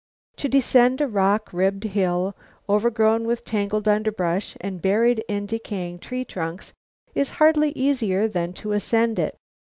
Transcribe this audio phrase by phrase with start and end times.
[0.37, 2.35] To descend a rock ribbed hill,
[2.67, 6.73] overgrown with tangled underbrush and buried in decaying tree trunks,
[7.13, 9.37] is hardly easier than to ascend it.